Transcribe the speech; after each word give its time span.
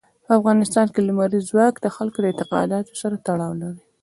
په 0.25 0.31
افغانستان 0.39 0.87
کې 0.93 1.01
لمریز 1.07 1.43
ځواک 1.51 1.75
د 1.79 1.87
خلکو 1.95 2.17
د 2.21 2.25
اعتقاداتو 2.29 2.93
سره 3.01 3.15
تړاو 3.27 3.53
لري. 3.61 3.81